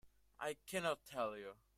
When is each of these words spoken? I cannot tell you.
I 0.39 0.57
cannot 0.65 1.05
tell 1.05 1.37
you. 1.37 1.53